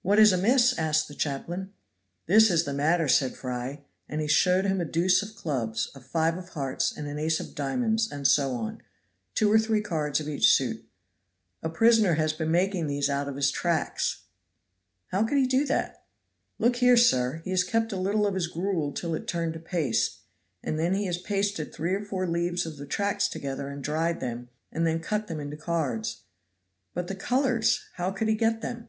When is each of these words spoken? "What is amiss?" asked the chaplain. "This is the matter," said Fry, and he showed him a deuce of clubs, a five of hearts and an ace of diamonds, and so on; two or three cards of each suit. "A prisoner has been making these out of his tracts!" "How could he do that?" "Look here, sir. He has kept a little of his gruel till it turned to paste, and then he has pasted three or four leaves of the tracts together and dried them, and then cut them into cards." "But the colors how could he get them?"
"What 0.00 0.18
is 0.18 0.32
amiss?" 0.32 0.78
asked 0.78 1.08
the 1.08 1.14
chaplain. 1.14 1.74
"This 2.24 2.50
is 2.50 2.64
the 2.64 2.72
matter," 2.72 3.06
said 3.06 3.34
Fry, 3.36 3.82
and 4.08 4.22
he 4.22 4.26
showed 4.26 4.64
him 4.64 4.80
a 4.80 4.86
deuce 4.86 5.22
of 5.22 5.34
clubs, 5.36 5.90
a 5.94 6.00
five 6.00 6.38
of 6.38 6.48
hearts 6.48 6.90
and 6.96 7.06
an 7.06 7.18
ace 7.18 7.38
of 7.38 7.54
diamonds, 7.54 8.10
and 8.10 8.26
so 8.26 8.52
on; 8.52 8.80
two 9.34 9.52
or 9.52 9.58
three 9.58 9.82
cards 9.82 10.20
of 10.20 10.26
each 10.30 10.50
suit. 10.54 10.88
"A 11.62 11.68
prisoner 11.68 12.14
has 12.14 12.32
been 12.32 12.50
making 12.50 12.86
these 12.86 13.10
out 13.10 13.28
of 13.28 13.36
his 13.36 13.50
tracts!" 13.50 14.22
"How 15.08 15.22
could 15.24 15.36
he 15.36 15.44
do 15.46 15.66
that?" 15.66 16.02
"Look 16.58 16.76
here, 16.76 16.96
sir. 16.96 17.42
He 17.44 17.50
has 17.50 17.62
kept 17.62 17.92
a 17.92 17.96
little 17.98 18.26
of 18.26 18.32
his 18.32 18.46
gruel 18.46 18.92
till 18.92 19.14
it 19.14 19.28
turned 19.28 19.52
to 19.52 19.60
paste, 19.60 20.20
and 20.62 20.78
then 20.78 20.94
he 20.94 21.04
has 21.04 21.18
pasted 21.18 21.74
three 21.74 21.92
or 21.92 22.06
four 22.06 22.26
leaves 22.26 22.64
of 22.64 22.78
the 22.78 22.86
tracts 22.86 23.28
together 23.28 23.68
and 23.68 23.84
dried 23.84 24.20
them, 24.20 24.48
and 24.72 24.86
then 24.86 25.00
cut 25.00 25.26
them 25.26 25.38
into 25.40 25.58
cards." 25.58 26.22
"But 26.94 27.08
the 27.08 27.14
colors 27.14 27.82
how 27.96 28.10
could 28.12 28.28
he 28.28 28.34
get 28.34 28.62
them?" 28.62 28.88